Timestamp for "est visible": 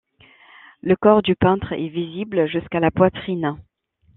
1.73-2.47